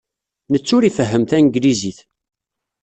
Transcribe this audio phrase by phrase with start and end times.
[0.51, 1.99] Netta ur ifehhem tanglizit.